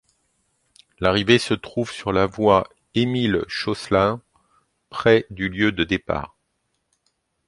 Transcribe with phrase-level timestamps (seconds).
[0.99, 4.19] L'arrivée se trouve sur la voie Émile Clauslaan,
[4.89, 6.35] près du lieu de départ.